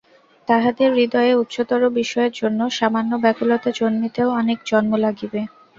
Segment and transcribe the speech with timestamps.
[0.47, 5.39] তাহাদের হৃদয়ে উচ্চতর বিষয়ের জন্য সামান্য ব্যাকুলতা জন্মিতেও অনেক জন্ম লাগিবে।